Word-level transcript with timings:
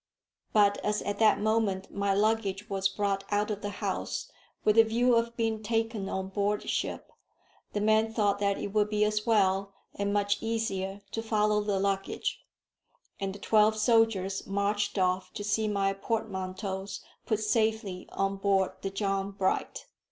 But 0.51 0.79
as 0.79 1.03
at 1.03 1.19
that 1.19 1.39
moment 1.39 1.93
my 1.93 2.11
luggage 2.11 2.67
was 2.71 2.89
brought 2.89 3.23
out 3.29 3.51
of 3.51 3.61
the 3.61 3.69
house 3.69 4.31
with 4.63 4.77
the 4.77 4.83
view 4.83 5.13
of 5.15 5.37
being 5.37 5.61
taken 5.61 6.09
on 6.09 6.29
board 6.29 6.67
ship, 6.67 7.11
the 7.73 7.81
man 7.81 8.11
thought 8.11 8.39
that 8.39 8.57
it 8.57 8.69
would 8.73 8.89
be 8.89 9.05
as 9.05 9.27
well 9.27 9.73
and 9.93 10.11
much 10.11 10.41
easier 10.41 11.01
to 11.11 11.21
follow 11.21 11.61
the 11.61 11.79
luggage; 11.79 12.43
and 13.19 13.35
the 13.35 13.37
twelve 13.37 13.75
soldiers 13.77 14.47
marched 14.47 14.97
off 14.97 15.31
to 15.33 15.43
see 15.43 15.67
my 15.67 15.93
portmanteaus 15.93 17.01
put 17.27 17.39
safely 17.39 18.09
on 18.11 18.37
board 18.37 18.71
the 18.81 18.89
John 18.89 19.29
Bright. 19.29 19.85